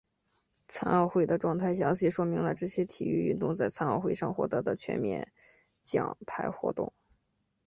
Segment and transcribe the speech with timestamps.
[0.67, 5.31] 残奥会的状态详细说明了这些体育运动在残奥会上获得的全面
[5.83, 6.91] 奖牌活动。